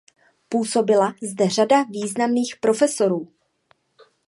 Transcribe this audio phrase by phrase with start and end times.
[0.49, 3.27] Působila zde řada významných profesorů.